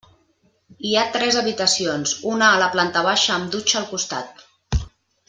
Hi 0.87 0.93
ha 0.95 1.11
tres 1.17 1.37
habitacions, 1.41 2.13
una 2.37 2.47
a 2.49 2.57
la 2.63 2.71
planta 2.77 3.05
baixa 3.09 3.37
amb 3.37 3.55
dutxa 3.57 3.79
al 3.83 3.87
costat. 3.95 4.43